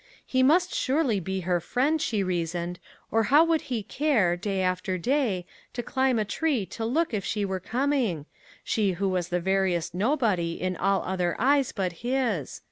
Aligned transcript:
He 0.25 0.41
must 0.41 0.73
surely 0.73 1.19
be 1.19 1.41
her 1.41 1.59
friend, 1.59 2.01
she 2.01 2.23
reasoned, 2.23 2.79
or 3.11 3.25
how 3.29 3.43
would 3.45 3.61
he 3.69 3.83
care, 3.83 4.35
day 4.35 4.63
after 4.63 4.97
day, 4.97 5.45
to 5.73 5.83
climb 5.83 6.17
a 6.17 6.25
tree 6.25 6.65
to 6.73 6.83
look 6.85 7.13
if 7.13 7.23
she 7.23 7.45
were 7.45 7.59
coming 7.59 8.25
she 8.63 8.93
who 8.93 9.07
was 9.09 9.29
the 9.29 9.39
veriest 9.39 9.93
nobody 9.93 10.53
in 10.53 10.75
all 10.75 11.03
other 11.03 11.35
eyes 11.37 11.71
but 11.71 11.91
his? 12.01 12.59